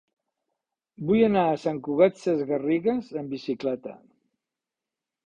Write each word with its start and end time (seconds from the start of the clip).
Vull 1.09 1.19
anar 1.25 1.43
a 1.49 1.59
Sant 1.63 1.81
Cugat 1.87 2.17
Sesgarrigues 2.21 3.13
amb 3.21 3.35
bicicleta. 3.37 3.95